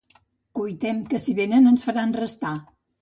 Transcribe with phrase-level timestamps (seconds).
[0.59, 2.57] Cuitem, que si venen ens faran restar.